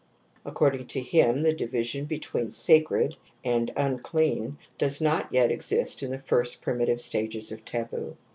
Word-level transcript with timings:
According 0.43 0.87
to 0.87 0.99
him 0.99 1.43
the 1.43 1.53
division 1.53 2.05
between 2.05 2.49
sacred 2.49 3.15
and 3.43 3.71
unclean 3.77 4.57
does 4.79 4.99
not 4.99 5.31
yet 5.31 5.51
exist 5.51 6.01
in 6.01 6.09
the 6.09 6.17
first 6.17 6.59
primitive 6.63 6.99
stages 6.99 7.51
of 7.51 7.63
taboo. 7.63 8.17